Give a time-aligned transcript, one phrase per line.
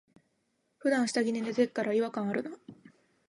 [0.79, 2.49] ふだん下着で寝てっから、違和感あるな。